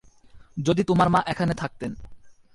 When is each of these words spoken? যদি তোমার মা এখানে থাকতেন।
যদি 0.57 0.81
তোমার 0.83 1.07
মা 1.09 1.19
এখানে 1.27 1.53
থাকতেন। 1.53 1.91